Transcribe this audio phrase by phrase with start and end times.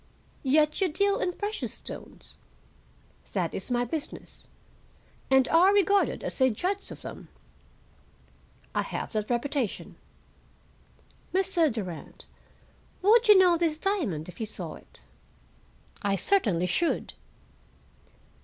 [0.41, 2.35] "Yet you deal in precious stones?"
[3.33, 4.47] "That is my business."
[5.29, 7.27] "And are regarded as a judge of them?"
[8.73, 9.97] "I have that reputation."
[11.35, 11.71] "Mr.
[11.71, 12.25] Durand,
[13.03, 15.01] would you know this diamond if you saw it?"
[16.01, 17.13] "I certainly should."